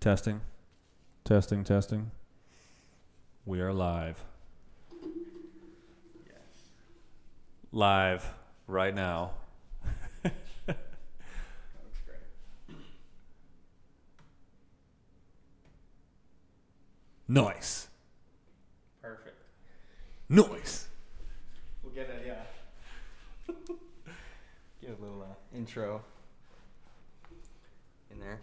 [0.00, 0.40] Testing.
[1.24, 2.10] Testing, testing.
[3.44, 4.24] We are live.
[6.26, 6.36] Yes.
[7.70, 8.32] Live
[8.66, 9.32] right now.
[10.22, 10.32] That
[11.84, 12.76] looks great.
[17.28, 17.88] Noise.
[19.02, 19.36] Perfect.
[20.30, 20.88] Noise.
[21.82, 23.54] We'll get a yeah.
[24.80, 26.00] get a little uh, intro
[28.10, 28.40] in there.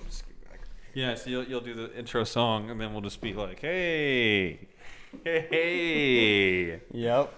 [0.00, 0.60] Let's get back.
[0.94, 4.68] Yeah, so you'll, you'll do the intro song, and then we'll just be like, hey,
[5.24, 6.80] hey, hey.
[6.92, 7.32] Yep.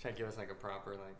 [0.00, 1.16] Should I give us like a proper like?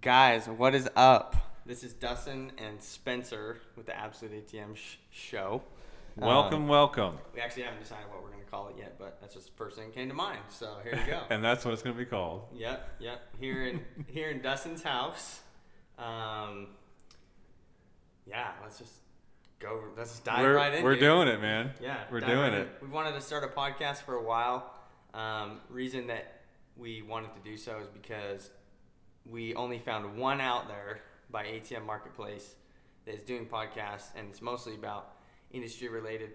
[0.00, 1.36] Guys, what is up?
[1.66, 5.62] This is Dustin and Spencer with the Absolute ATM sh- show.
[6.16, 7.18] Welcome, Um, welcome.
[7.34, 9.76] we actually haven't decided what we're gonna call it yet, but that's just the first
[9.76, 10.40] thing that came to mind.
[10.48, 11.22] So here we go.
[11.30, 12.42] And that's what it's going to be called.
[12.54, 13.22] Yep, yep.
[13.38, 15.40] Here in here in Dustin's house.
[15.98, 16.68] Um,
[18.28, 18.92] yeah, let's just
[19.58, 19.82] go.
[19.96, 20.84] Let's just dive we're right in.
[20.84, 21.00] we're dude.
[21.00, 21.70] doing it, man.
[21.80, 22.68] Yeah, we're doing right it.
[22.82, 24.74] We wanted to start a podcast for a while.
[25.14, 26.42] Um, reason that
[26.76, 28.50] we wanted to do so is because
[29.24, 32.54] we only found one out there by ATM Marketplace
[33.04, 35.12] that is doing podcasts, and it's mostly about
[35.50, 36.30] industry related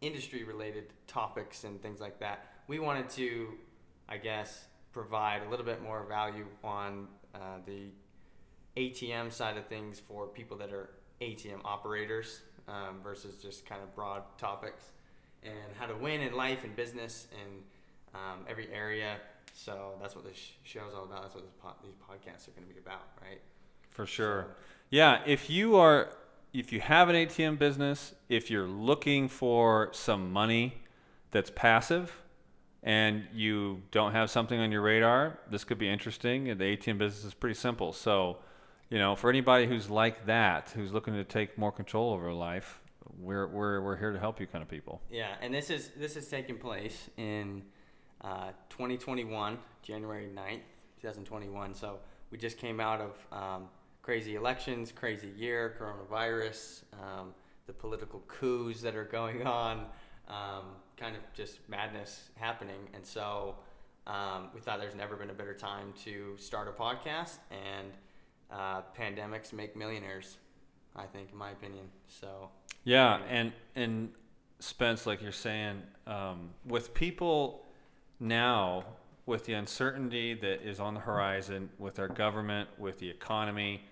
[0.00, 2.46] industry related topics and things like that.
[2.68, 3.48] We wanted to,
[4.08, 7.90] I guess, provide a little bit more value on uh, the
[8.76, 13.94] ATM side of things for people that are ATM operators um, versus just kind of
[13.94, 14.92] broad topics
[15.42, 17.62] and how to win in life and business and
[18.14, 19.16] um, every area.
[19.54, 21.22] So that's what this show is all about.
[21.22, 23.40] That's what po- these podcasts are going to be about, right?
[23.90, 24.56] For sure.
[24.90, 26.10] Yeah, if you are
[26.52, 30.74] if you have an ATM business, if you're looking for some money
[31.30, 32.22] that's passive
[32.82, 36.48] and you don't have something on your radar, this could be interesting.
[36.48, 37.92] And the ATM business is pretty simple.
[37.92, 38.38] So,
[38.90, 42.80] you know, for anybody who's like that, who's looking to take more control over life,
[43.18, 45.00] we're we're we're here to help you kind of people.
[45.10, 47.62] Yeah, and this is this is taking place in
[48.22, 50.60] uh, 2021, January 9th,
[51.00, 51.74] 2021.
[51.74, 51.98] So
[52.30, 53.68] we just came out of um,
[54.02, 57.34] crazy elections, crazy year, coronavirus, um,
[57.66, 59.86] the political coups that are going on,
[60.28, 60.64] um,
[60.96, 62.88] kind of just madness happening.
[62.94, 63.56] And so
[64.06, 67.92] um, we thought there's never been a better time to start a podcast, and
[68.50, 70.38] uh, pandemics make millionaires,
[70.96, 71.86] I think, in my opinion.
[72.08, 72.50] So
[72.84, 74.10] Yeah, and and
[74.60, 77.64] Spence, like you're saying, um, with people
[78.18, 78.84] now,
[79.26, 83.82] with the uncertainty that is on the horizon, with our government, with the economy,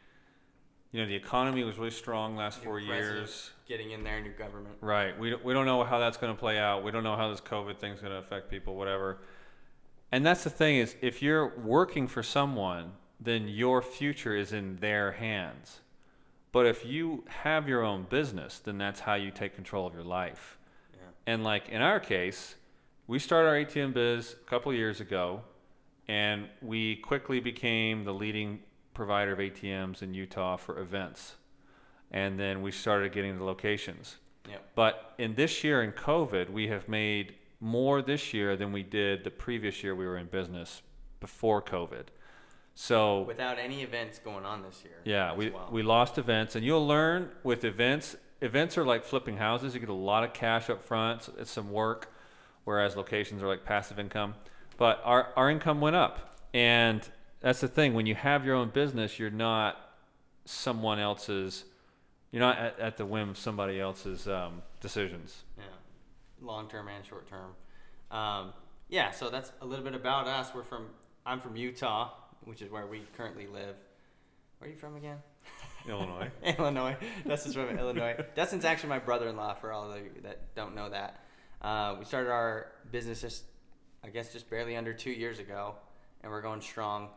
[0.92, 3.50] you know, the economy was really strong last four years.
[3.68, 4.76] getting in there, new government.
[4.80, 5.18] Right.
[5.18, 6.82] We don't, we don't know how that's going to play out.
[6.84, 9.18] We don't know how this COVID thing's going to affect people, whatever.
[10.10, 12.92] And that's the thing is, if you're working for someone,
[13.26, 15.80] then your future is in their hands.
[16.52, 20.04] But if you have your own business, then that's how you take control of your
[20.04, 20.56] life.
[20.94, 21.00] Yeah.
[21.26, 22.54] And like in our case,
[23.06, 25.42] we started our ATM biz a couple years ago,
[26.08, 28.60] and we quickly became the leading
[28.94, 31.34] provider of ATMs in Utah for events.
[32.10, 34.16] And then we started getting the locations.
[34.48, 34.70] Yep.
[34.74, 39.24] But in this year in COVID, we have made more this year than we did
[39.24, 40.82] the previous year we were in business
[41.20, 42.06] before COVID.
[42.78, 44.98] So Without any events going on this year.
[45.04, 45.68] yeah, we, well.
[45.72, 48.16] we lost events, and you'll learn with events.
[48.42, 49.72] Events are like flipping houses.
[49.72, 51.20] You get a lot of cash up front.
[51.20, 52.12] It's, it's some work,
[52.64, 54.34] whereas locations are like passive income.
[54.76, 57.00] But our, our income went up, and
[57.40, 57.94] that's the thing.
[57.94, 59.80] When you have your own business, you're not
[60.44, 61.64] someone else's.
[62.30, 65.44] You're not at, at the whim of somebody else's um, decisions.
[65.56, 65.64] yeah,
[66.42, 67.52] long term and short term.
[68.10, 68.52] Um,
[68.90, 70.50] yeah, so that's a little bit about us.
[70.54, 70.88] We're from
[71.24, 72.10] I'm from Utah,
[72.46, 73.74] which is where we currently live.
[74.58, 75.18] Where are you from again?
[75.88, 76.30] Illinois.
[76.58, 76.96] Illinois.
[77.26, 78.16] Dustin's from Illinois.
[78.34, 79.54] Dustin's actually my brother-in-law.
[79.54, 81.20] For all of you that don't know that,
[81.60, 83.44] uh, we started our business just,
[84.02, 85.74] I guess, just barely under two years ago,
[86.22, 87.10] and we're going strong.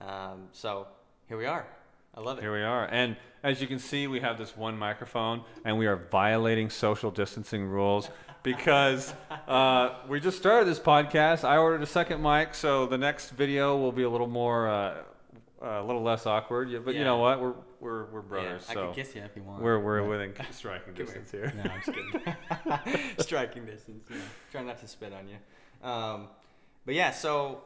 [0.00, 0.88] Um, so
[1.28, 1.66] here we are.
[2.14, 2.42] I love it.
[2.42, 2.86] Here we are.
[2.86, 7.10] And as you can see, we have this one microphone, and we are violating social
[7.10, 8.10] distancing rules
[8.42, 9.12] because
[9.46, 11.44] uh, we just started this podcast.
[11.44, 15.02] I ordered a second mic, so the next video will be a little more, uh,
[15.60, 16.70] a little less awkward.
[16.70, 17.40] Yeah, but you know what?
[17.40, 19.62] We're we're we're brothers, yeah, I so could kiss you if you want.
[19.62, 21.52] we're we're within striking distance here.
[21.56, 23.14] No, I'm just kidding.
[23.18, 24.06] Striking distance.
[24.10, 24.16] Yeah.
[24.52, 25.88] Try not to spit on you.
[25.88, 26.28] Um,
[26.84, 27.62] but yeah, so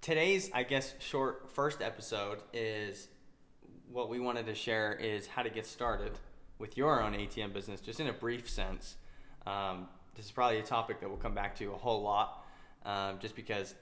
[0.00, 3.08] today's, I guess, short first episode is
[3.90, 6.12] what we wanted to share is how to get started
[6.58, 8.96] with your own ATM business, just in a brief sense.
[9.46, 9.88] Um,
[10.20, 12.44] this is probably a topic that we'll come back to a whole lot,
[12.84, 13.74] um, just because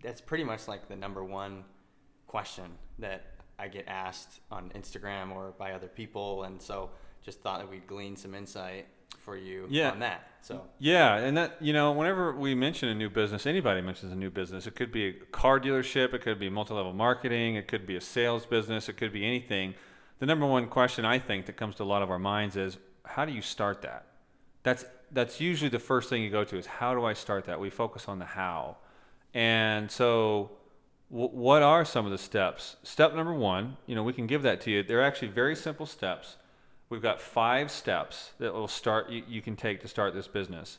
[0.00, 1.64] that's pretty much like the number one
[2.28, 2.66] question
[3.00, 3.24] that
[3.58, 6.90] I get asked on Instagram or by other people, and so
[7.24, 8.86] just thought that we'd glean some insight
[9.18, 9.90] for you Yeah.
[9.90, 10.28] on that.
[10.40, 14.16] So Yeah, and that you know, whenever we mention a new business, anybody mentions a
[14.16, 14.68] new business.
[14.68, 18.00] It could be a car dealership, it could be multi-level marketing, it could be a
[18.00, 19.74] sales business, it could be anything.
[20.20, 22.78] The number one question I think that comes to a lot of our minds is,
[23.04, 24.06] how do you start that?
[24.62, 27.60] That's that's usually the first thing you go to is how do I start that?
[27.60, 28.76] We focus on the how,
[29.34, 30.50] and so
[31.10, 32.76] w- what are some of the steps?
[32.82, 34.82] Step number one, you know, we can give that to you.
[34.82, 36.36] They're actually very simple steps.
[36.88, 40.78] We've got five steps that will start you, you can take to start this business.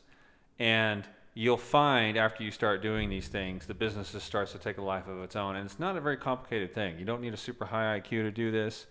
[0.59, 1.03] And
[1.33, 4.81] you'll find after you start doing these things, the business just starts to take a
[4.81, 5.55] life of its own.
[5.55, 6.99] And it's not a very complicated thing.
[6.99, 8.85] You don't need a super high IQ to do this.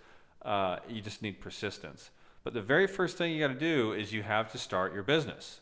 [0.45, 2.11] Uh, you just need persistence.
[2.45, 5.03] But the very first thing you got to do is you have to start your
[5.03, 5.61] business.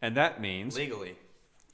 [0.00, 1.16] And that means legally,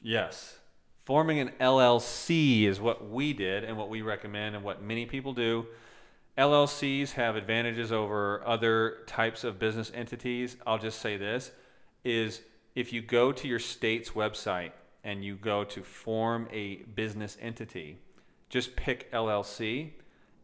[0.01, 0.59] Yes.
[1.05, 5.35] Forming an LLC is what we did and what we recommend and what many people
[5.35, 5.67] do.
[6.37, 10.57] LLCs have advantages over other types of business entities.
[10.67, 11.53] I'll just say this
[12.05, 12.43] is
[12.75, 14.73] if you go to your state's website
[15.05, 17.99] and you go to form a business entity,
[18.49, 19.91] just pick LLC.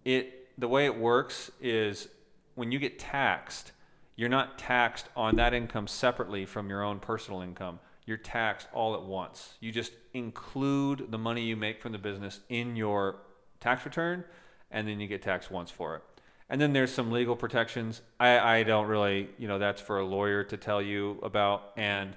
[0.04, 2.08] It the way it works is
[2.54, 3.72] when you get taxed,
[4.16, 7.80] you're not taxed on that income separately from your own personal income.
[8.06, 9.54] You're taxed all at once.
[9.60, 13.16] You just include the money you make from the business in your
[13.60, 14.24] tax return,
[14.70, 16.02] and then you get taxed once for it.
[16.48, 18.02] And then there's some legal protections.
[18.18, 21.72] I, I don't really, you know, that's for a lawyer to tell you about.
[21.76, 22.16] And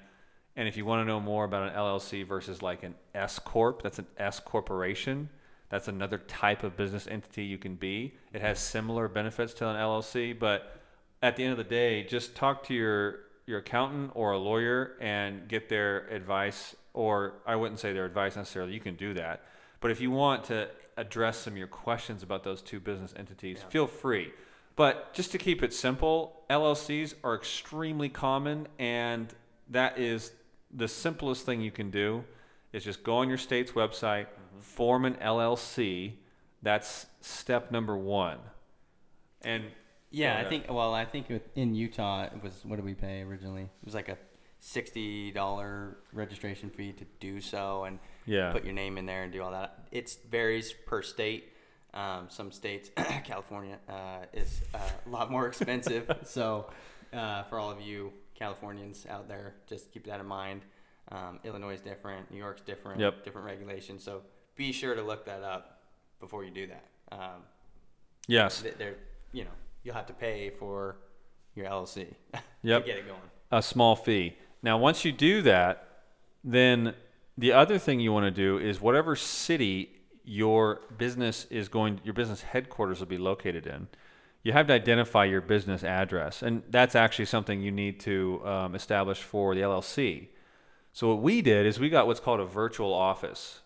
[0.55, 3.81] and if you want to know more about an LLC versus like an S corp,
[3.81, 5.29] that's an S corporation.
[5.69, 8.13] That's another type of business entity you can be.
[8.33, 10.82] It has similar benefits to an LLC, but
[11.23, 14.95] at the end of the day, just talk to your your accountant or a lawyer
[15.01, 16.75] and get their advice.
[16.93, 18.73] Or I wouldn't say their advice necessarily.
[18.73, 19.43] You can do that,
[19.79, 23.59] but if you want to address some of your questions about those two business entities,
[23.61, 23.69] Yeah.
[23.69, 24.31] feel free.
[24.75, 29.33] But just to keep it simple, LLCs are extremely common, and
[29.69, 30.33] that is
[30.71, 32.25] the simplest thing you can do.
[32.73, 34.59] Is just go on your state's website, mm-hmm.
[34.59, 36.13] form an LLC.
[36.61, 38.39] That's step number one.
[39.41, 39.65] And
[40.13, 40.37] yeah.
[40.39, 40.65] I think.
[40.69, 43.63] Well, I think with- in Utah it was what did we pay originally?
[43.63, 44.17] It was like a
[44.59, 49.33] sixty dollar registration fee to do so, and yeah, put your name in there and
[49.33, 49.87] do all that.
[49.91, 51.49] It varies per state.
[51.93, 52.89] Um, some states,
[53.23, 56.09] California, uh, is uh, a lot more expensive.
[56.23, 56.71] so,
[57.13, 60.61] uh, for all of you Californians out there, just keep that in mind.
[61.11, 62.31] Um, Illinois is different.
[62.31, 62.99] New York's different.
[62.99, 63.23] Yep.
[63.25, 64.03] Different regulations.
[64.03, 64.21] So
[64.55, 65.81] be sure to look that up
[66.19, 66.85] before you do that.
[67.11, 67.43] Um,
[68.27, 68.95] yes, th- they're,
[69.31, 69.51] you know,
[69.83, 70.97] you'll have to pay for
[71.55, 72.13] your LLC
[72.63, 72.81] Yep.
[72.81, 73.19] to get it going.
[73.51, 74.35] a small fee.
[74.61, 75.87] Now, once you do that,
[76.43, 76.93] then
[77.37, 79.89] the other thing you want to do is whatever city
[80.23, 83.87] your business is going, your business headquarters will be located in.
[84.43, 88.75] You have to identify your business address, and that's actually something you need to um,
[88.75, 90.27] establish for the LLC.
[90.91, 93.59] So what we did is we got what's called a virtual office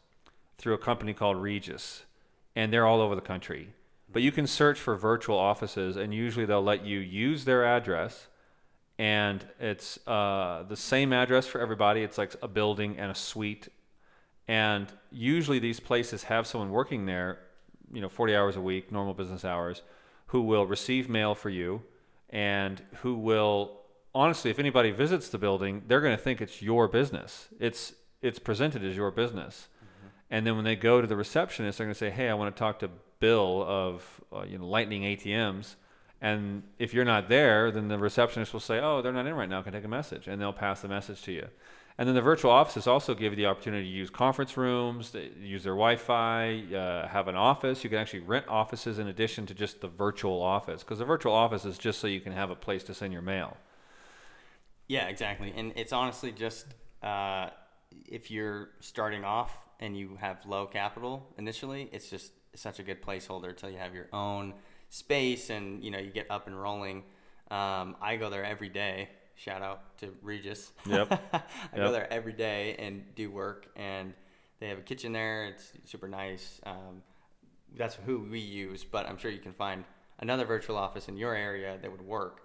[0.58, 2.06] through a company called Regus,
[2.56, 3.74] and they're all over the country.
[4.12, 8.28] But you can search for virtual offices, and usually they'll let you use their address,
[8.98, 12.04] and it's uh, the same address for everybody.
[12.04, 13.68] It's like a building and a suite,
[14.48, 17.40] and usually these places have someone working there,
[17.92, 19.82] you know, 40 hours a week, normal business hours,
[20.28, 21.84] who will receive mail for you,
[22.30, 23.82] and who will
[24.16, 27.50] honestly, if anybody visits the building, they're going to think it's your business.
[27.60, 29.68] It's it's presented as your business,
[30.32, 32.56] and then when they go to the receptionist, they're going to say, "Hey, I want
[32.56, 35.76] to talk to Bill of uh, you know Lightning ATMs."
[36.20, 39.50] And if you're not there, then the receptionist will say, "Oh, they're not in right
[39.50, 39.62] now.
[39.62, 41.48] Can I take a message?" And they'll pass the message to you.
[42.00, 45.64] And then the virtual offices also give you the opportunity to use conference rooms, use
[45.64, 47.84] their Wi-Fi, uh, have an office.
[47.84, 51.34] You can actually rent offices in addition to just the virtual office, because the virtual
[51.34, 53.58] office is just so you can have a place to send your mail.
[54.88, 55.52] Yeah, exactly.
[55.56, 56.68] And it's honestly just
[57.02, 57.50] uh,
[58.08, 63.02] if you're starting off and you have low capital initially, it's just such a good
[63.02, 64.54] placeholder until you have your own
[64.90, 67.04] space and you know you get up and rolling.
[67.50, 69.10] Um, I go there every day.
[69.36, 70.72] Shout out to Regus.
[70.88, 71.22] Yep.
[71.34, 74.14] I go there every day and do work, and
[74.60, 75.46] they have a kitchen there.
[75.46, 76.60] It's super nice.
[76.66, 77.04] Um,
[77.78, 79.84] that's who we use, but I'm sure you can find
[80.20, 82.42] another virtual office in your area that would work.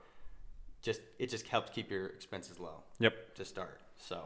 [0.83, 3.37] Just it just helps keep your expenses low Yep.
[3.37, 3.81] to start.
[3.97, 4.21] So,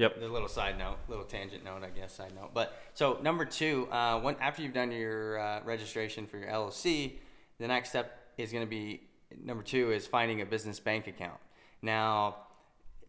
[0.00, 0.22] Yep.
[0.22, 2.52] a little side note, little tangent note, I guess side note.
[2.54, 7.18] But so number two, uh, when after you've done your uh, registration for your LLC,
[7.58, 9.02] the next step is going to be
[9.44, 11.38] number two is finding a business bank account.
[11.82, 12.36] Now,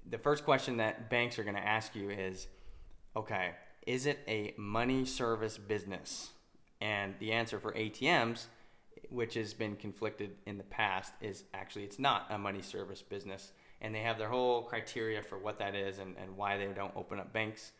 [0.10, 2.48] the first question that banks are going to ask you is,
[3.16, 3.52] okay,
[3.88, 6.32] is it a money service business?
[6.82, 8.48] And the answer for ATMs
[9.12, 13.52] which has been conflicted in the past, is actually it's not a money service business,
[13.82, 16.96] and they have their whole criteria for what that is and, and why they don't
[16.96, 17.72] open up banks,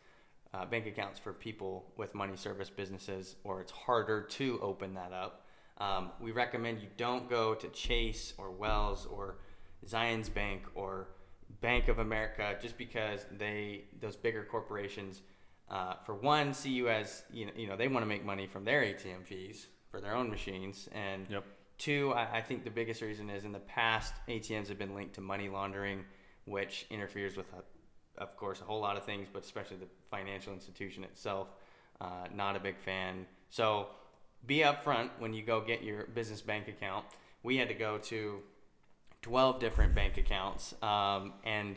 [0.52, 5.12] uh, bank accounts for people with money service businesses, or it's harder to open that
[5.12, 5.46] up.
[5.78, 9.38] Um, we recommend you don't go to Chase or Wells or
[9.86, 11.08] Zions Bank or
[11.60, 15.22] Bank of America just because they those bigger corporations,
[15.70, 18.46] uh, for one, see you as you know, you know they want to make money
[18.46, 21.44] from their ATM fees for their own machines, and Yep.
[21.82, 25.14] Two, I, I think the biggest reason is in the past ATMs have been linked
[25.14, 26.04] to money laundering,
[26.44, 30.52] which interferes with, a, of course, a whole lot of things, but especially the financial
[30.52, 31.48] institution itself.
[32.00, 33.26] Uh, not a big fan.
[33.50, 33.88] So
[34.46, 37.04] be upfront when you go get your business bank account.
[37.42, 38.40] We had to go to
[39.22, 40.74] 12 different bank accounts.
[40.82, 41.76] Um, and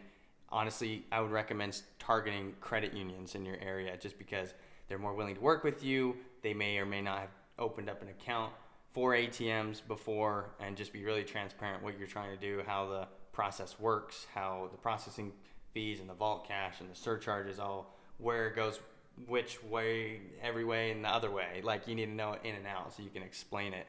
[0.49, 4.53] honestly, I would recommend targeting credit unions in your area just because
[4.87, 6.15] they're more willing to work with you.
[6.43, 8.51] They may or may not have opened up an account
[8.95, 13.07] for ATMs before and just be really transparent what you're trying to do, how the
[13.31, 15.31] process works, how the processing
[15.73, 18.79] fees and the vault cash and the surcharges all where it goes
[19.27, 22.55] which way every way and the other way like you need to know it in
[22.55, 23.87] and out so you can explain it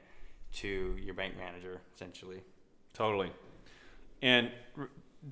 [0.53, 2.43] to your bank manager essentially
[2.97, 3.31] Totally.
[4.23, 4.51] And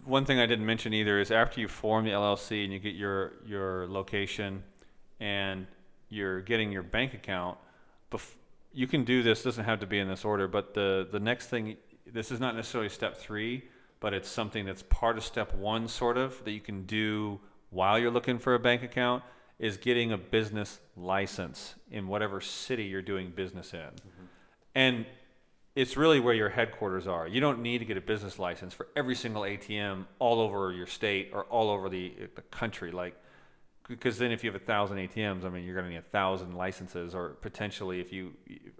[0.04, 2.94] one thing I didn't mention either is after you form the LLC and you get
[2.94, 4.62] your your location
[5.18, 5.66] and
[6.10, 7.56] you're getting your bank account,
[8.10, 8.34] bef-
[8.74, 9.42] you can do this.
[9.42, 11.76] Doesn't have to be in this order, but the the next thing.
[12.06, 13.64] This is not necessarily step three,
[13.98, 17.40] but it's something that's part of step one, sort of that you can do
[17.70, 19.22] while you're looking for a bank account.
[19.58, 24.24] Is getting a business license in whatever city you're doing business in, mm-hmm.
[24.74, 25.06] and
[25.74, 27.26] it's really where your headquarters are.
[27.26, 30.86] You don't need to get a business license for every single ATM all over your
[30.86, 32.92] state or all over the, the country.
[32.92, 33.16] Like,
[33.88, 36.02] because then if you have a thousand ATMs, I mean, you're going to need a
[36.02, 38.32] thousand licenses, or potentially if you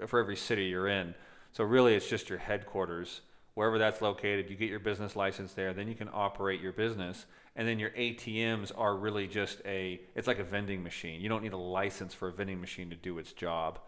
[0.07, 1.15] for every city you're in.
[1.53, 3.21] So really, it's just your headquarters,
[3.55, 4.51] wherever that's located.
[4.51, 7.91] You get your business license there, then you can operate your business, and then your
[7.91, 10.01] ATMs are really just a.
[10.15, 11.21] It's like a vending machine.
[11.21, 13.79] You don't need a license for a vending machine to do its job.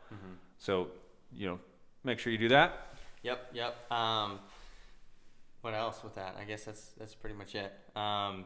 [0.58, 0.88] So
[1.32, 1.58] you know,
[2.04, 2.94] make sure you do that.
[3.23, 3.90] Yep, yep.
[3.90, 4.38] Um,
[5.62, 6.37] what else with that?
[6.38, 7.73] I guess that's that's pretty much it.
[7.96, 8.44] Um,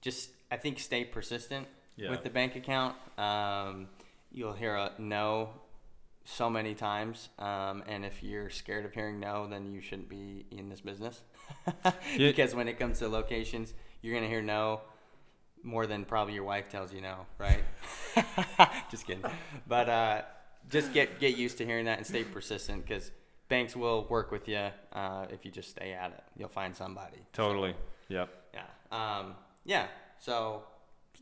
[0.00, 2.10] just I think stay persistent Yeah.
[2.10, 2.96] with the bank account.
[3.18, 3.88] Um,
[4.30, 5.50] you'll hear a no
[6.24, 10.46] so many times, um, and if you're scared of hearing no, then you shouldn't be
[10.50, 11.20] in this business.
[12.16, 14.80] Because when it comes to locations, you're gonna hear no
[15.62, 17.62] more than probably your wife tells you no, right?
[18.90, 19.24] just kidding.
[19.66, 20.22] But uh,
[20.70, 23.10] just get get used to hearing that and stay persistent because
[23.48, 26.24] banks will work with you uh, if you just stay at it.
[26.36, 27.18] You'll find somebody.
[27.32, 27.74] Totally.
[28.08, 28.28] Yep.
[28.54, 28.62] Yeah.
[28.90, 29.34] Um,
[29.64, 29.86] yeah.
[30.18, 30.62] So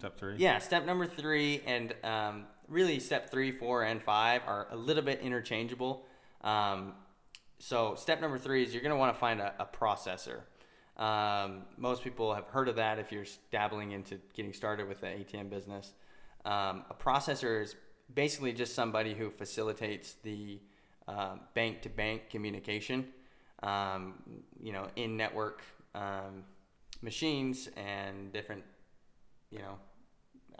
[0.00, 0.36] Step three.
[0.38, 5.02] yeah, step number three and um, really step three, four, and five are a little
[5.02, 6.06] bit interchangeable.
[6.40, 6.94] Um,
[7.58, 10.40] so step number three is you're going to want to find a, a processor.
[10.96, 15.08] Um, most people have heard of that if you're dabbling into getting started with the
[15.08, 15.92] ATM business.
[16.46, 17.76] Um, a processor is
[18.14, 20.60] basically just somebody who facilitates the
[21.54, 23.06] bank to bank communication,
[23.62, 24.14] um,
[24.62, 25.62] you know, in network
[25.94, 26.44] um,
[27.02, 28.62] machines and different,
[29.50, 29.78] you know,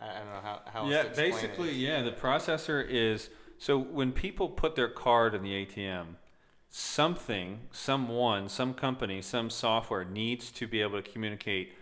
[0.01, 1.77] I don't know how, how Yeah, basically, it.
[1.77, 2.03] yeah.
[2.03, 6.17] The processor is so when people put their card in the ATM,
[6.71, 11.75] something, someone, some company, some software needs to be able to communicate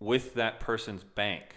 [0.00, 1.54] with that person's bank.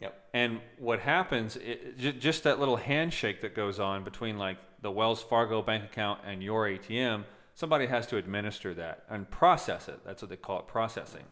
[0.00, 0.28] Yep.
[0.32, 5.22] And what happens, it, just that little handshake that goes on between like the Wells
[5.22, 10.00] Fargo bank account and your ATM, somebody has to administer that and process it.
[10.06, 11.24] That's what they call it, processing.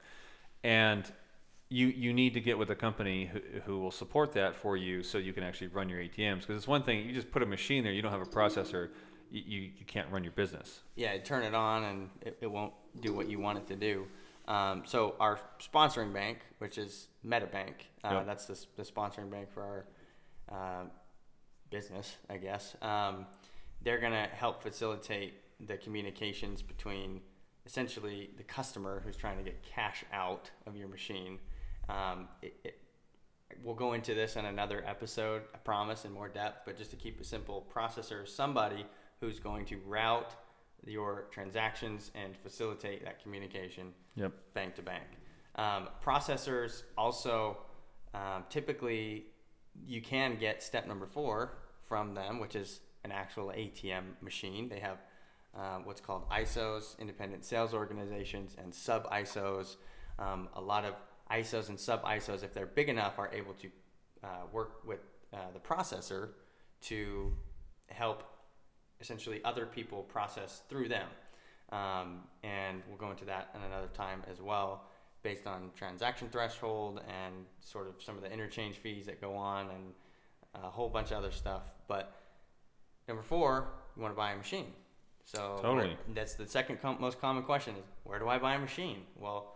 [0.64, 1.10] And
[1.68, 5.02] you you need to get with a company who, who will support that for you,
[5.02, 6.40] so you can actually run your ATMs.
[6.40, 8.90] Because it's one thing you just put a machine there, you don't have a processor,
[9.30, 9.42] you,
[9.76, 10.82] you, can't run your business.
[10.94, 14.06] yeah, turn it on and it, it won't do what you want it to do.
[14.46, 18.26] Um, so our sponsoring bank, which is MetaBank, uh, Yep.
[18.26, 19.86] that's the, the sponsoring bank for our
[20.56, 20.84] uh,
[21.70, 22.76] business, I guess.
[22.80, 23.26] Um,
[23.82, 27.20] they're gonna help facilitate the communications between
[27.64, 31.38] essentially the customer who's trying to get cash out of your machine.
[31.88, 32.78] Um, it, it,
[33.62, 36.62] we'll go into this in another episode, I promise, in more depth.
[36.64, 38.86] But just to keep it simple, processor somebody
[39.20, 40.34] who's going to route
[40.84, 44.32] your transactions and facilitate that communication Yep.
[44.54, 45.04] bank to bank.
[45.56, 47.58] Um, processors also
[48.14, 49.26] um, typically
[49.86, 54.68] you can get step number four from them, which is an actual ATM machine.
[54.68, 54.98] They have
[55.56, 59.76] uh, what's called ISOs, independent sales organizations, and sub ISOs.
[60.18, 60.94] Um, a lot of
[61.30, 63.68] ISOs and sub ISOs, if they're big enough, are able to
[64.22, 65.00] uh, work with
[65.32, 66.30] uh, the processor
[66.82, 67.32] to
[67.88, 68.22] help
[69.00, 71.08] essentially other people process through them.
[71.72, 74.84] Um, and we'll go into that in another time as well,
[75.22, 79.70] based on transaction threshold and sort of some of the interchange fees that go on
[79.70, 79.92] and
[80.54, 81.62] a whole bunch of other stuff.
[81.88, 82.14] But
[83.08, 84.72] number four, you want to buy a machine.
[85.24, 85.96] So Totally.
[86.14, 89.02] that's the second com- most common question is where do I buy a machine?
[89.18, 89.55] Well,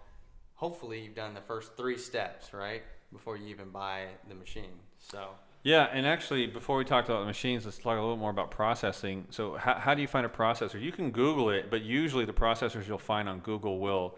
[0.61, 4.79] hopefully you've done the first three steps right before you even buy the machine.
[4.99, 5.31] So
[5.63, 8.51] Yeah, and actually, before we talk about the machines, let's talk a little more about
[8.51, 9.27] processing.
[9.31, 10.81] So, how, how do you find a processor?
[10.81, 14.17] You can Google it, but usually the processors you'll find on Google will,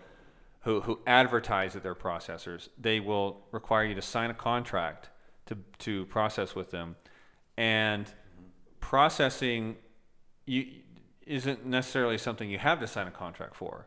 [0.62, 5.10] who, who advertise that they're processors, they will require you to sign a contract
[5.46, 6.96] to, to process with them.
[7.56, 8.12] And
[8.80, 9.76] processing
[10.46, 10.66] you,
[11.26, 13.86] isn't necessarily something you have to sign a contract for.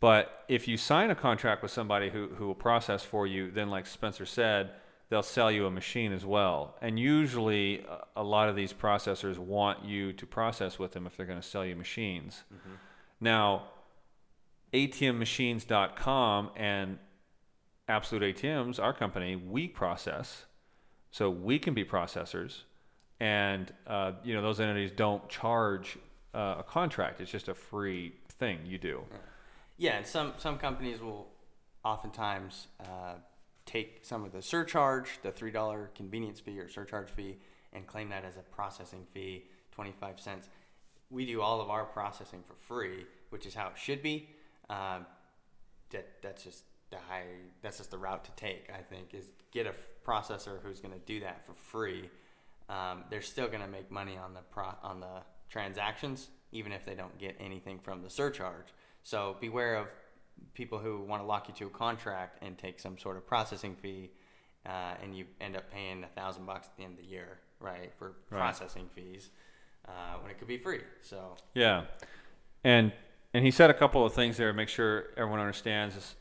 [0.00, 3.68] But if you sign a contract with somebody who, who will process for you, then,
[3.68, 4.70] like Spencer said,
[5.10, 6.76] they'll sell you a machine as well.
[6.80, 7.84] And usually,
[8.16, 11.46] a- lot of these processors want you to process with them if they're going to
[11.46, 12.44] sell you machines.
[13.20, 13.64] Now,
[14.72, 16.98] ATMmachines.com and
[17.88, 20.44] Absolute ATMs, our company, we process.
[21.10, 22.62] So we can be processors.
[23.18, 25.98] And, uh, you know, those entities don't charge
[26.32, 27.20] uh, a contract.
[27.20, 29.02] It's just a free thing you do.
[29.80, 31.26] Yeah, and some some companies will
[31.82, 33.14] oftentimes uh,
[33.64, 37.38] take some of the surcharge, the three dollar convenience fee or surcharge fee,
[37.72, 40.50] and claim that as a processing fee, twenty five cents.
[41.08, 44.28] We do all of our processing for free, which is how it should be.
[44.68, 45.06] Um,
[45.92, 47.24] that that's just the high.
[47.62, 48.68] That's just the route to take.
[48.70, 49.72] I think is get a
[50.06, 52.10] processor who's going to do that for free.
[52.68, 56.84] Um, they're still going to make money on the pro- on the transactions, even if
[56.84, 58.66] they don't get anything from the surcharge.
[59.02, 59.86] So beware of
[60.54, 63.74] people who want to lock you to a contract and take some sort of processing
[63.76, 64.10] fee,
[64.66, 67.38] uh, and you end up paying a thousand bucks at the end of the year,
[67.60, 68.40] right, for Right.
[68.40, 69.30] processing fees,
[69.88, 70.80] uh, when it could be free.
[71.02, 71.84] So Yeah,
[72.64, 72.92] and
[73.32, 74.50] and he said a couple of things there.
[74.50, 75.94] To make sure everyone understands.
[75.94, 76.16] This.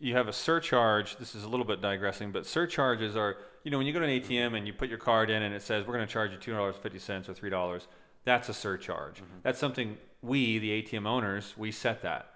[0.00, 1.16] You have a surcharge.
[1.18, 4.04] This is a little bit digressing, but surcharges are you know when you go to
[4.06, 6.32] an ATM and you put your card in and it says we're going to charge
[6.32, 7.86] you two dollars fifty cents or three dollars.
[8.24, 9.22] That's a surcharge.
[9.42, 12.30] That's something we, the ATM owners, we set that.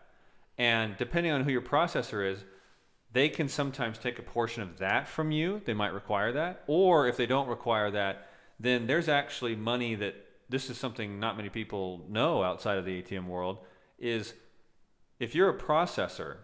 [0.56, 2.44] And depending on who your processor is,
[3.12, 5.62] they can sometimes take a portion of that from you.
[5.64, 6.64] They might require that.
[6.66, 8.28] Or if they don't require that,
[8.60, 10.14] then there's actually money that
[10.48, 13.58] this is something not many people know outside of the ATM world
[13.98, 14.34] is
[15.20, 16.38] if you're a processor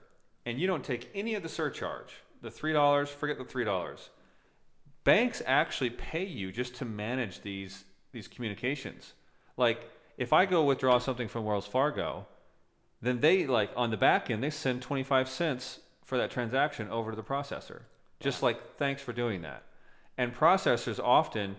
[0.46, 4.08] and you don't take any of the surcharge, the $3, forget the $3.
[5.04, 9.12] Banks actually pay you just to manage these these communications.
[9.58, 12.26] Like if I go withdraw something from Wells Fargo,
[13.02, 17.10] then they like on the back end they send 25 cents for that transaction over
[17.10, 17.82] to the processor.
[18.20, 19.64] Just like thanks for doing that.
[20.16, 21.56] And processors often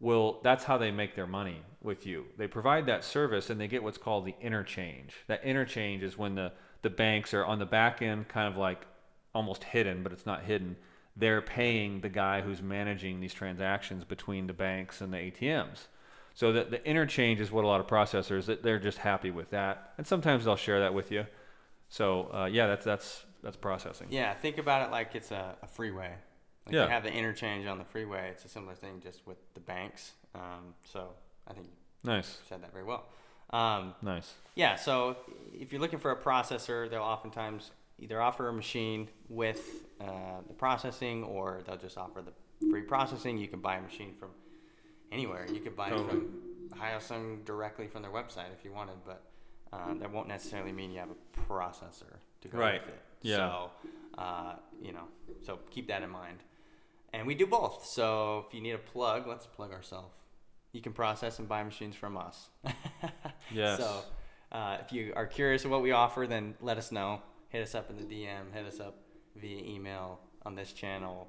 [0.00, 2.26] will that's how they make their money with you.
[2.36, 5.14] They provide that service and they get what's called the interchange.
[5.26, 8.86] That interchange is when the the banks are on the back end kind of like
[9.34, 10.76] almost hidden but it's not hidden.
[11.18, 15.86] They're paying the guy who's managing these transactions between the banks and the ATMs
[16.36, 19.50] so that the interchange is what a lot of processors that they're just happy with
[19.50, 21.26] that, and sometimes they'll share that with you.
[21.88, 24.08] So uh, yeah, that's that's that's processing.
[24.10, 26.10] yeah, think about it like it's a, a freeway.
[26.66, 26.84] Like Yeah.
[26.84, 28.28] You have the interchange on the freeway.
[28.32, 30.12] It's a similar thing, just with the banks.
[30.34, 31.08] Um, so
[31.48, 31.66] I think
[32.04, 33.06] you Nice, said that very well.
[33.50, 34.32] Um, nice.
[34.56, 35.16] Yeah, so
[35.54, 40.04] if you're looking for a processor, they'll oftentimes either offer a machine with uh,
[40.48, 42.32] the processing or they'll just offer the
[42.68, 43.38] free processing.
[43.38, 44.30] You can buy a machine from
[45.12, 45.46] anywhere.
[45.52, 46.08] You could buy it Totally.
[46.10, 49.22] from Hyosung directly from their website if you wanted, but
[49.72, 52.80] uh, that won't necessarily mean you have a processor to go Right.
[52.84, 53.02] with it.
[53.22, 53.36] Yeah.
[53.36, 53.70] So,
[54.18, 55.04] uh, you know,
[55.42, 56.38] so keep that in mind.
[57.12, 57.86] And we do both.
[57.86, 60.14] So if you need a plug, let's plug ourselves.
[60.72, 62.48] You can process and buy machines from us.
[63.52, 63.78] Yes.
[63.78, 64.02] So
[64.52, 67.22] uh, if you are curious of what we offer, then let us know.
[67.48, 68.52] Hit us up in the DM.
[68.52, 68.96] Hit us up
[69.36, 71.28] via email on this channel.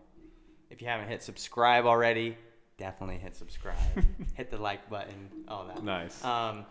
[0.72, 2.36] If you haven't hit subscribe already,
[2.78, 3.78] definitely hit subscribe.
[4.36, 5.30] hit the like button.
[5.48, 5.84] All that.
[5.84, 6.24] Nice.
[6.24, 6.66] Um,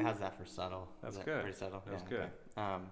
[0.00, 0.88] how's that for subtle?
[1.02, 1.42] That's that good.
[1.42, 1.82] Pretty subtle.
[1.90, 2.20] That's yeah, good.
[2.20, 2.28] okay.
[2.74, 2.82] Um,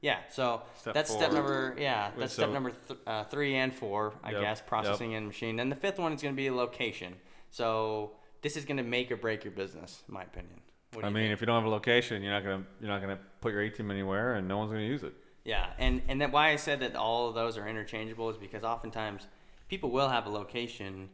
[0.00, 0.18] yeah.
[0.30, 1.76] So Step that's step number.
[1.78, 4.58] Yeah, that's so- step number th- uh, three and four, I Yep, guess.
[4.58, 4.66] yep.
[4.66, 5.56] Processing and machine.
[5.56, 7.14] Then the fifth one is going to be location.
[7.50, 10.60] So this is going to make or break your business, in my opinion.
[10.92, 11.32] What do I mean, think?
[11.34, 13.92] if you don't have a location, you're not gonna you're not gonna put your ATM
[13.92, 15.12] anywhere, and no one's gonna use it.
[15.44, 18.64] Yeah, and and that why I said that all of those are interchangeable is because
[18.64, 19.28] oftentimes
[19.68, 21.08] people will have a location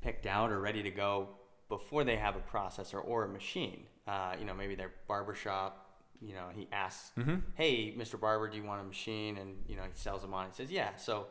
[0.00, 1.28] picked out or ready to go
[1.68, 3.86] before they have a processor or a machine.
[4.06, 5.84] Uh, you know, maybe their barber shop.
[6.20, 7.42] You know, he asks, Mhm.
[7.54, 8.18] "Hey, Mr.
[8.18, 10.46] Barber, do you want a machine?" And you know, he sells them on.
[10.46, 11.28] He says, "Yeah." So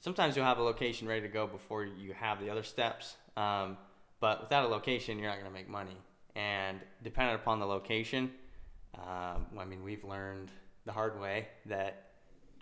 [0.00, 3.16] sometimes you'll have a location ready to go before you have the other steps.
[3.36, 3.76] Um,
[4.20, 5.96] but without a location, you're not going to make money.
[6.36, 8.34] and depending upon the location,
[8.94, 10.50] um, I mean, we've learned
[10.84, 12.10] the hard way that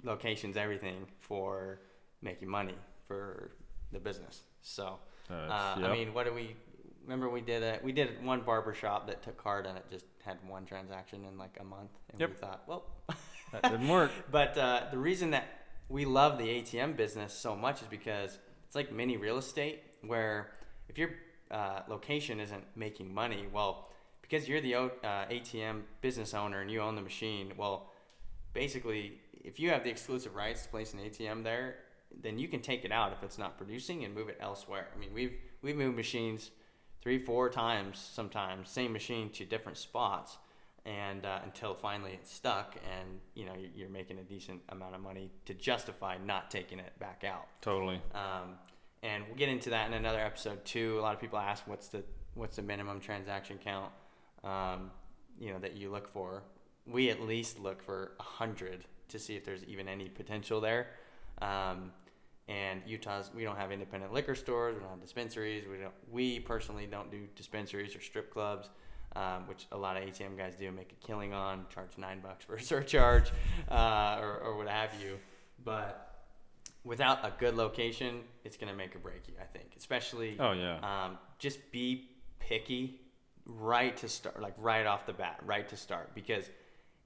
[0.02, 1.80] location's everything for
[2.20, 2.76] making money
[3.08, 3.52] for
[3.90, 4.42] the business.
[4.60, 4.98] So,
[5.30, 5.90] Uh, yep.
[5.90, 6.56] I mean, what do we?
[7.04, 10.04] Remember, we did a we did one barber shop that took card and it just
[10.24, 12.84] had one transaction in like a month, and we thought, well,
[13.52, 14.10] that didn't work.
[14.30, 15.44] but uh, the reason that
[15.88, 20.52] we love the ATM business so much is because it's like mini real estate, where
[20.88, 21.10] if your
[21.50, 23.90] uh, location isn't making money, well,
[24.22, 27.90] because you're the o- uh, ATM business owner and you own the machine, well,
[28.52, 31.76] basically, if you have the exclusive rights to place an ATM there,
[32.20, 34.88] then you can take it out if it's not producing and move it elsewhere.
[34.94, 36.50] I mean, we've we've moved machines
[37.00, 40.38] three, four times sometimes, same machine to different spots,
[40.84, 44.94] and uh, until finally it's stuck, and you know you're, you're making a decent amount
[44.94, 47.46] of money to justify not taking it back out.
[47.60, 48.00] Totally.
[48.14, 48.56] Um,
[49.02, 50.98] and we'll get into that in another episode too.
[50.98, 53.90] A lot of people ask what's the what's the minimum transaction count,
[54.44, 54.90] um,
[55.38, 56.42] you know, that you look for.
[56.86, 60.88] We at least look for a hundred to see if there's even any potential there.
[61.40, 61.92] Um,
[62.48, 65.64] and Utah's we don't have independent liquor stores, we don't have dispensaries.
[65.70, 65.94] We don't.
[66.10, 68.70] We personally don't do dispensaries or strip clubs.
[69.14, 72.46] Um, which a lot of ATM guys do make a killing on, charge nine bucks
[72.46, 73.30] for a surcharge,
[73.70, 75.18] uh, or, or what have you.
[75.62, 76.24] But
[76.82, 79.34] without a good location, it's gonna make or break you.
[79.38, 80.78] I think, especially Oh yeah.
[80.82, 83.00] um, just be picky
[83.44, 86.14] right to start, like right off the bat, right to start.
[86.14, 86.48] Because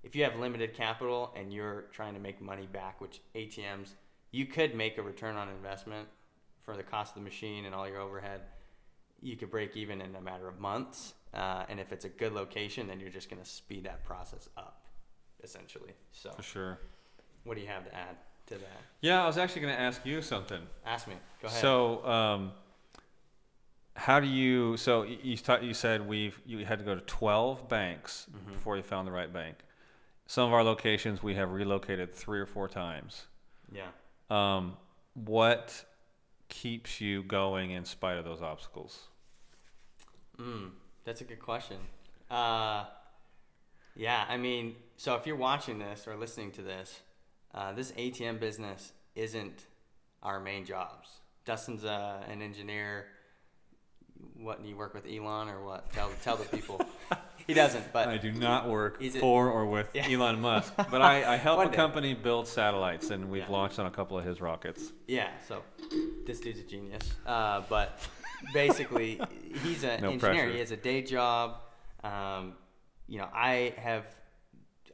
[0.05, 3.95] if you have limited capital and you're trying to make money back, which ATMs,
[4.33, 6.09] you could make a return on investment
[6.63, 8.43] for the cost of the machine and all your overhead.
[9.23, 11.15] You could break even in a matter of months.
[11.33, 14.49] Uh, and if it's a good location, then you're just going to speed that process
[14.57, 14.83] up,
[15.43, 15.93] essentially.
[16.13, 16.79] So, For sure.
[17.45, 18.81] what do you have to add to that?
[19.01, 20.61] Yeah, I was actually going to ask you something.
[20.85, 21.15] Ask me.
[21.43, 21.61] Go ahead.
[21.61, 22.53] So, um,
[23.95, 24.77] how do you?
[24.77, 28.53] So you ta- you said we've you had to go to twelve banks Mhm.
[28.53, 29.57] before you found the right bank.
[30.27, 33.27] Some of our locations we have relocated three or four times.
[33.73, 33.89] yeah.
[34.31, 34.77] Um,
[35.15, 35.85] what
[36.49, 39.09] keeps you going in spite of those obstacles?
[40.39, 40.71] Mm,
[41.05, 41.79] that's a good question.
[42.31, 42.85] Uh,
[43.95, 47.01] yeah, I mean, so if you're watching this or listening to this,
[47.55, 49.67] uh, this ATM business isn't
[50.23, 51.09] our main jobs.
[51.45, 53.07] Dustin's uh, an engineer.
[54.35, 55.91] What do you work with Elon or what?
[55.93, 56.81] Tell tell the people.
[57.47, 60.09] he doesn't, but I do not work for or with Yeah.
[60.09, 61.77] Elon Musk, but I, I help a day.
[61.77, 63.51] company build satellites, and we've Yeah.
[63.53, 64.93] launched on a couple of his rockets.
[65.07, 65.63] Yeah, so
[66.27, 67.13] this dude's a genius.
[67.27, 67.99] Uh, but
[68.53, 69.21] basically,
[69.63, 70.19] he's an No engineer.
[70.19, 70.51] pressure.
[70.53, 71.57] He has a day job.
[72.05, 72.55] Um,
[73.09, 74.05] you know, I have.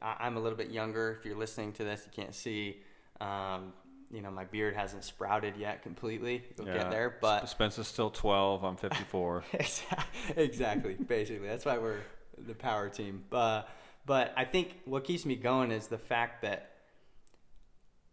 [0.01, 1.15] I- I'm a little bit younger.
[1.19, 2.81] If you're listening to this, you can't see.
[3.21, 3.73] Um,
[4.11, 6.43] you know, my beard hasn't sprouted yet completely.
[6.57, 8.63] You'll get there, but Spencer's still twelve.
[8.63, 9.43] I'm fifty-four.
[10.35, 11.99] exactly, basically, that's why we're
[12.45, 13.23] the power team.
[13.29, 13.67] But
[14.05, 16.71] but I think what keeps me going is the fact that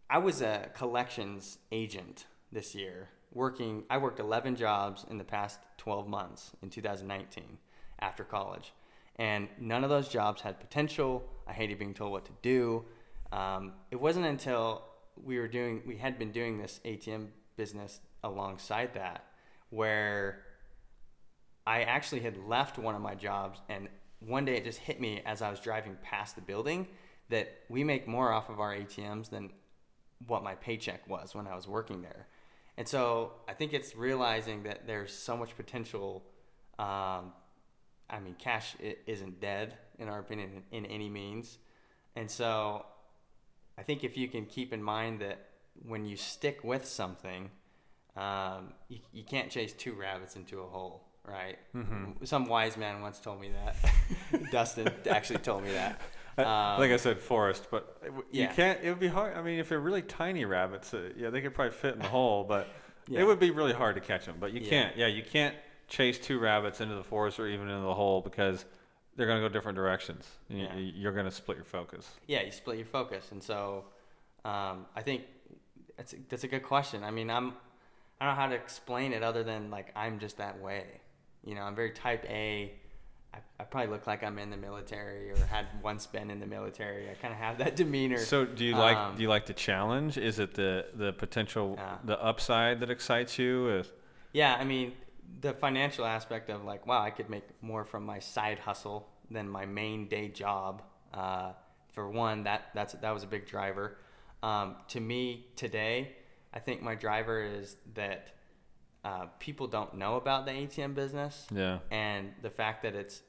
[0.09, 3.83] I was a collections agent this year, working.
[3.89, 7.57] I worked 11 jobs in the past 12 months in 2019
[7.99, 8.73] after college,
[9.17, 11.23] and none of those jobs had potential.
[11.47, 12.85] I hated being told what to do.
[13.31, 14.83] Um, it wasn't until
[15.23, 19.25] we were doing, we had been doing this ATM business alongside that,
[19.69, 20.43] where
[21.65, 23.87] I actually had left one of my jobs, and
[24.25, 26.87] one day it just hit me as I was driving past the building
[27.29, 29.51] that we make more off of our ATMs than
[30.27, 32.27] what my paycheck was when I was working there.
[32.77, 36.23] And so I think it's realizing that there's so much potential.
[36.77, 37.33] Um,
[38.09, 38.75] I mean, cash
[39.07, 41.57] isn't dead, in our opinion, in, any means.
[42.15, 42.85] And so
[43.77, 45.47] I think if you can keep in mind that
[45.85, 47.49] when you stick with something,
[48.15, 51.57] um, you, you can't chase two rabbits into a hole, right?
[51.75, 52.25] Mhm.
[52.27, 53.75] Some wise man once told me that.
[54.51, 55.99] Dustin actually told me that.
[56.37, 57.97] I- Um, like I said, forest, but
[58.31, 58.53] you yeah.
[58.53, 58.79] can't.
[58.81, 59.35] It would be hard.
[59.37, 62.07] I mean, if they're really tiny rabbits, uh, yeah, they could probably fit in the
[62.19, 62.67] hole, but
[63.07, 63.21] Yeah.
[63.21, 64.37] it would be really hard to catch them.
[64.39, 64.69] But you Yeah.
[64.69, 64.97] can't.
[64.97, 65.55] Yeah, you can't
[65.87, 68.65] chase two rabbits into the forest or even into the hole because
[69.17, 70.25] they're going to go different directions.
[70.47, 70.75] you- Yeah.
[70.75, 72.09] You're going to split your focus.
[72.27, 73.85] yeah, you split your focus, and so
[74.45, 75.23] um, I think
[75.97, 77.03] that's a, that's a good question.
[77.03, 77.53] I mean, I'm
[78.19, 80.85] I don't know how to explain it other than like I'm just that way.
[81.43, 82.73] You know, I'm very type A.
[83.33, 86.45] I, I probably look like I'm in the military or had once been in the
[86.45, 87.09] military.
[87.09, 88.17] I kind of have that demeanor.
[88.17, 90.17] So, do you like Um, do you like the challenge?
[90.17, 91.97] Is it the the potential Yeah.
[92.03, 93.69] the upside that excites you?
[93.69, 93.91] Is,
[94.33, 94.93] Yeah, I mean,
[95.41, 99.47] the financial aspect of like, wow, I could make more from my side hustle than
[99.49, 100.83] my main day job.
[101.13, 101.53] Uh,
[101.93, 103.97] for one, that that's that was a big driver.
[104.43, 106.15] Um, to me today,
[106.53, 108.33] I think my driver is that
[109.03, 111.79] uh, people don't know about the ATM business yeah.
[111.89, 113.21] and the fact that it's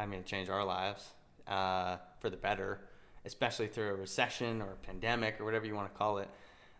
[0.00, 1.06] I mean, it changed our lives
[1.46, 2.80] uh, for the better,
[3.26, 6.28] especially through a recession or a pandemic or whatever you want to call it.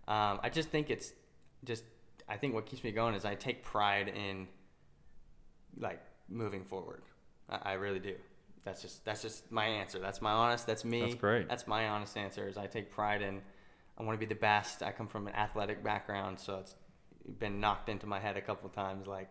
[0.09, 1.13] Um, I just think it's
[1.65, 1.85] just.
[2.29, 4.47] I think what keeps me going is I take pride in
[5.79, 7.03] like moving forward.
[7.49, 8.15] I, I really do.
[8.65, 9.99] That's just that's just my answer.
[9.99, 10.67] That's my honest.
[10.67, 11.03] That's me.
[11.03, 11.49] That's great.
[11.49, 12.49] That's my honest answer.
[12.49, 13.43] Is I take pride in.
[13.99, 14.83] I want to be the best.
[14.83, 16.75] I come from an athletic background, so it's
[17.39, 19.31] been knocked into my head a couple of times, like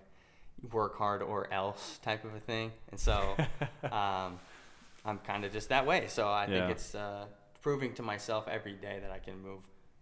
[0.72, 2.72] work hard or else type of a thing.
[2.92, 3.36] And so
[3.92, 4.40] um,
[5.06, 6.06] I'm kind of just that way.
[6.08, 6.68] So I Yeah.
[6.68, 7.26] think it's uh,
[7.62, 9.62] proving to myself every day that I can move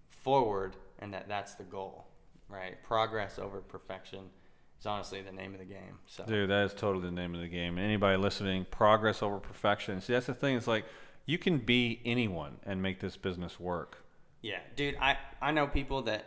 [0.10, 2.06] forward and that that's the goal,
[2.50, 2.82] right?
[2.84, 4.30] Progress over perfection
[4.80, 6.00] is honestly the name of the game.
[6.08, 7.78] So Dude, that is totally the name of the game.
[7.78, 10.02] Anybody listening, progress over perfection.
[10.02, 10.56] See, that's the thing.
[10.58, 10.86] It's like
[11.26, 14.04] you can be anyone and make this business work.
[14.42, 16.26] Yeah, dude, I, I know people that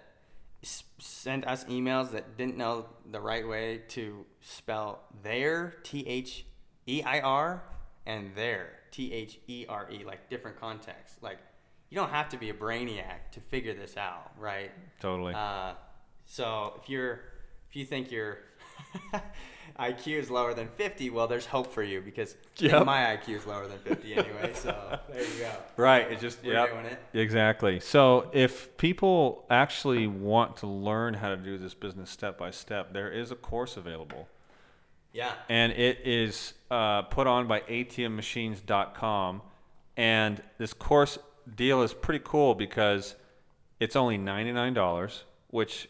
[0.63, 6.45] s- send us emails that didn't know the right way to spell their T H
[6.87, 7.63] E I R
[8.07, 11.19] and their T H E R E, like different contexts.
[11.23, 11.39] Like,
[11.91, 14.71] you don't have to be a brainiac to figure this out, right?
[15.01, 15.35] Totally.
[15.35, 15.75] Uh,
[16.25, 17.21] so if you're,
[17.69, 18.39] if you think your
[19.79, 22.85] IQ is lower than 50, well, there's hope for you because Yep.
[22.85, 24.53] my IQ is lower than 50 anyway.
[24.55, 25.51] So there you go.
[25.79, 26.11] right.
[26.13, 26.71] It just We're yep.
[26.71, 27.03] doing it.
[27.15, 27.81] Exactly.
[27.81, 32.93] So if people actually want to learn how to do this business step by step,
[32.93, 34.29] there is a course available.
[35.13, 35.33] Yeah.
[35.49, 39.43] and it is uh, put on by atmmachines.com
[39.97, 41.19] and this course
[41.57, 43.17] deal is pretty cool because
[43.81, 45.89] it's only $99 which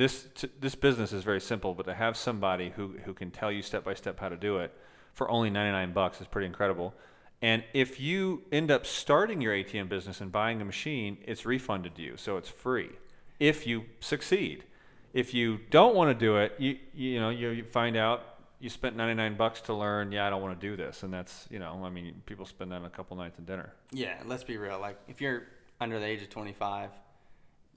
[0.00, 3.50] this t- this business is very simple but to have somebody who, who can tell
[3.52, 4.72] you step by step how to do it
[5.14, 6.94] for only 99 bucks is pretty incredible
[7.42, 11.94] and if you end up starting your atm business and buying a machine it's refunded
[11.94, 12.90] to you so it's free
[13.38, 14.64] if you succeed
[15.12, 18.22] if you don't want to do it, you you know you, you find out
[18.60, 20.12] you spent 99 bucks to learn.
[20.12, 22.72] Yeah, I don't want to do this, and that's you know I mean people spend
[22.72, 23.72] that on a couple nights of dinner.
[23.92, 24.78] Yeah, let's be real.
[24.78, 25.44] Like, if you're
[25.80, 26.90] under the age of 25,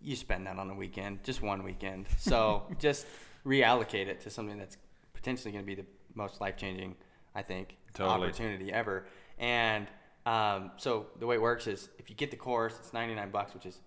[0.03, 2.05] you spend that on a weekend, just one weekend.
[2.17, 3.05] So just
[3.45, 4.77] reallocate it to something that's
[5.13, 5.85] potentially going to be the
[6.15, 6.95] most life changing,
[7.33, 8.27] I think, Totally.
[8.27, 9.05] opportunity ever.
[9.39, 9.87] And
[10.25, 13.53] um, so the way it works is if you get the course, it's 99 bucks,
[13.53, 13.79] which is,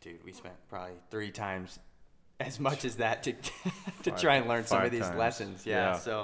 [0.00, 1.78] dude, we spent probably three times
[2.38, 3.34] as much as that to
[4.04, 5.18] to try and learn some of these times.
[5.18, 5.66] lessons.
[5.66, 5.92] Yeah.
[5.92, 5.98] Yeah.
[5.98, 6.20] So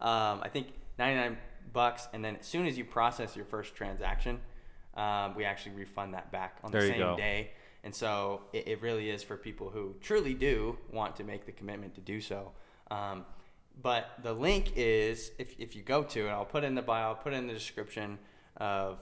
[0.00, 0.68] um, I think
[0.98, 1.36] 99
[1.72, 4.40] bucks, and then as soon as you process your first transaction,
[4.96, 7.16] um, we actually refund that back on There the you same go.
[7.16, 7.50] day.
[7.82, 11.52] And so it, it really is for people who truly do want to make the
[11.52, 12.52] commitment to do so.
[12.90, 13.24] Um,
[13.82, 17.08] but the link is if, if you go to it, I'll put in the bio,
[17.08, 18.18] I'll put in the description
[18.56, 18.98] of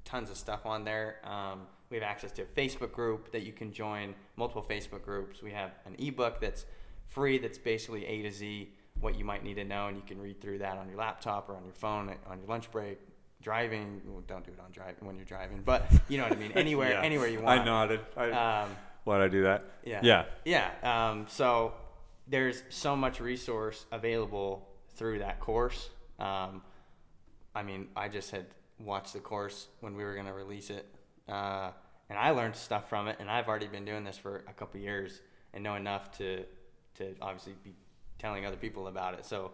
[0.06, 1.18] tons of stuff on there.
[1.24, 5.42] Um, we have access to a Facebook group that you can join, multiple Facebook groups.
[5.42, 6.66] We have an ebook that's
[7.08, 10.20] free, that's basically A to Z, what you might need to know, and you can
[10.22, 13.00] read through that on your laptop or on your phone on your lunch break,
[13.42, 14.02] driving.
[14.06, 16.52] Well, don't do it on driving when you're driving, but you know what I mean.
[16.56, 17.02] Anywhere, Yeah.
[17.04, 17.60] anywhere you want.
[17.62, 18.00] I nodded.
[18.16, 18.30] I,
[18.64, 18.70] Um,
[19.04, 19.64] why'd I do that?
[19.84, 20.00] yeah.
[20.04, 20.26] Yeah.
[20.46, 21.10] Yeah.
[21.10, 21.74] Um, so
[22.28, 25.90] there's so much resource available through that course.
[26.20, 26.62] Um,
[27.56, 28.48] I mean, I just had
[28.80, 30.86] watched the course when we were going to release it,
[31.30, 31.72] uh,
[32.10, 33.18] and I learned stuff from it.
[33.20, 35.22] And I've already been doing this for a couple years
[35.54, 36.44] and know enough to
[36.98, 37.74] to obviously be
[38.20, 39.26] telling other people about it.
[39.26, 39.52] So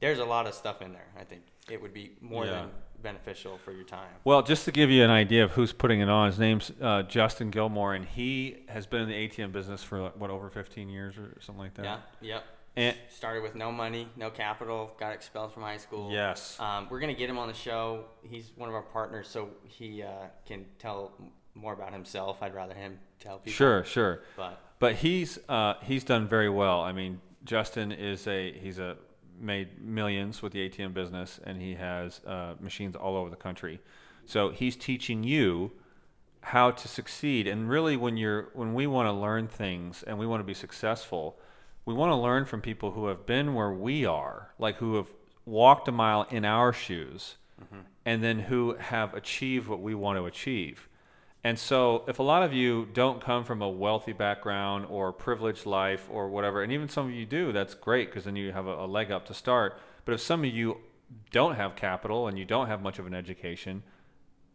[0.00, 1.08] there's a lot of stuff in there.
[1.18, 2.50] I think it would be more Yeah.
[2.52, 2.70] than
[3.02, 4.08] beneficial for your time.
[4.24, 7.02] Well, just to give you an idea of who's putting it on, his name's uh,
[7.02, 11.16] Justin Gilmore, and he has been in the ATM business for what over 15 years
[11.18, 11.84] or something like that.
[11.84, 11.98] Yeah.
[12.20, 12.44] Yep.
[12.74, 16.10] And Started with no money, no capital, got expelled from high school.
[16.10, 18.06] yes, Um, we're gonna get him on the show.
[18.22, 20.08] He's one of our partners, so he uh,
[20.46, 21.12] can tell
[21.54, 22.42] more about himself.
[22.42, 23.52] I'd rather him tell people.
[23.52, 24.22] sure, sure.
[24.36, 26.80] But But he's uh, he's done very well.
[26.80, 28.96] I mean, Justin is a he's a
[29.38, 33.78] made millions with the ATM business, and he has uh, machines all over the country.
[34.26, 35.70] So he's teaching you
[36.40, 37.46] how to succeed.
[37.46, 40.52] And really, when you're when we want to learn things and we want to be
[40.52, 41.38] successful,
[41.84, 45.06] we want to learn from people who have been where we are, like who have
[45.46, 47.36] walked a mile in our shoes,
[48.04, 50.88] and then who have achieved what we want to achieve.
[51.44, 55.66] And so, if a lot of you don't come from a wealthy background or privileged
[55.66, 58.66] life or whatever, and even some of you do, that's great because then you have
[58.66, 59.76] a, a leg up to start.
[60.04, 60.78] But if some of you
[61.32, 63.82] don't have capital and you don't have much of an education,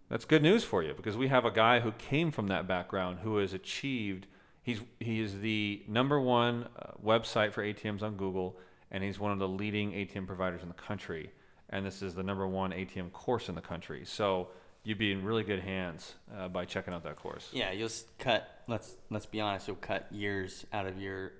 [0.09, 3.19] that's good news for you because we have a guy who came from that background
[3.19, 4.27] who has achieved.
[4.63, 8.57] He's he is the number one uh, website for ATMs on Google,
[8.91, 11.31] and he's one of the leading ATM providers in the country.
[11.69, 14.05] And this is the number one ATM course in the country.
[14.05, 14.47] So
[14.83, 17.49] you'd be in really good hands uh, by checking out that course.
[17.53, 18.47] Yeah, you'll cut.
[18.67, 19.67] Let's let's be honest.
[19.67, 21.33] You'll cut years out of your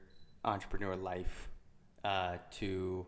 [0.46, 1.50] entrepreneur life
[2.04, 3.06] uh, to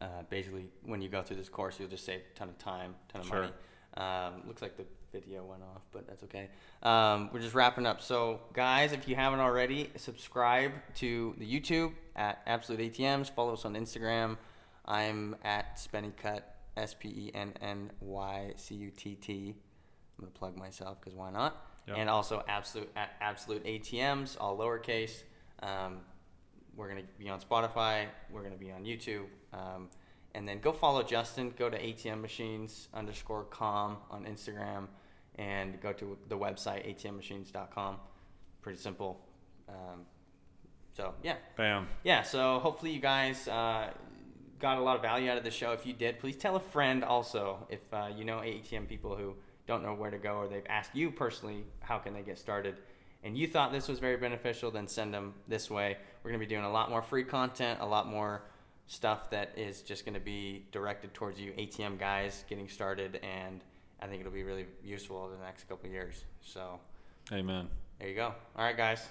[0.00, 2.94] uh, basically when you go through this course, you'll just save a ton of time,
[3.08, 3.40] ton of Sure.
[3.42, 3.52] money.
[3.96, 6.50] Um, looks like the video went off, but that's okay.
[6.82, 8.02] Um, we're just wrapping up.
[8.02, 13.30] So, guys, if you haven't already, subscribe to the YouTube at Absolute ATMs.
[13.30, 14.36] Follow us on Instagram.
[14.84, 16.42] I'm at Spennycut,
[16.76, 19.54] S P E N N Y C U T T.
[20.18, 21.64] I'm gonna plug myself because why not?
[21.86, 21.96] Yep.
[21.98, 25.22] And also absolute at absolute ATMs, all lowercase.
[25.62, 25.98] Um,
[26.74, 28.06] we're gonna be on Spotify.
[28.30, 29.26] We're gonna be on YouTube.
[29.52, 29.88] Um,
[30.34, 31.52] and then go follow Justin.
[31.56, 34.86] Go to ATM machines underscore com on Instagram,
[35.36, 37.96] and go to the website atmmachines.com.
[38.60, 39.20] Pretty simple.
[39.68, 40.02] Um,
[40.96, 41.88] so yeah, Bam.
[42.04, 43.90] yeah, so hopefully you guys uh,
[44.58, 45.72] got a lot of value out of the show.
[45.72, 47.66] If you did, please tell a friend also.
[47.68, 49.34] If uh, you know ATM people who
[49.66, 52.76] don't know where to go or they've asked you personally, how can they get started?
[53.24, 55.96] And you thought this was very beneficial, then send them this way.
[56.22, 58.42] We're going to be doing a lot more free content, a lot more
[58.86, 63.18] stuff that is just going to be directed towards you ATM guys getting started.
[63.22, 63.60] And
[64.00, 66.24] I think it'll be really useful over the next couple of years.
[66.42, 66.78] So
[67.32, 67.68] Amen.
[67.98, 68.32] there you go.
[68.56, 69.04] All right, guys.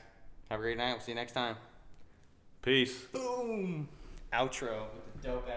[0.49, 0.93] Have a great night.
[0.93, 1.57] We'll see you next time.
[2.61, 2.97] Peace.
[3.11, 3.89] Boom.
[4.31, 4.85] Outro
[5.21, 5.55] dope ass.